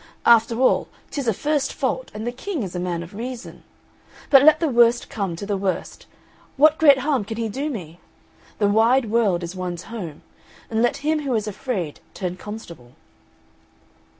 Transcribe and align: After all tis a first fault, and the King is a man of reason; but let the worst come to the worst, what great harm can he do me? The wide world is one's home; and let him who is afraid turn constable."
After 0.25 0.59
all 0.59 0.87
tis 1.11 1.27
a 1.27 1.31
first 1.33 1.71
fault, 1.75 2.09
and 2.15 2.25
the 2.25 2.31
King 2.31 2.63
is 2.63 2.75
a 2.75 2.79
man 2.79 3.03
of 3.03 3.13
reason; 3.13 3.61
but 4.31 4.41
let 4.41 4.59
the 4.59 4.67
worst 4.67 5.11
come 5.11 5.35
to 5.35 5.45
the 5.45 5.57
worst, 5.57 6.07
what 6.57 6.79
great 6.79 6.97
harm 6.97 7.23
can 7.23 7.37
he 7.37 7.47
do 7.47 7.69
me? 7.69 7.99
The 8.57 8.67
wide 8.67 9.11
world 9.11 9.43
is 9.43 9.55
one's 9.55 9.83
home; 9.93 10.23
and 10.71 10.81
let 10.81 10.97
him 11.05 11.19
who 11.21 11.35
is 11.35 11.47
afraid 11.47 11.99
turn 12.15 12.35
constable." 12.35 12.93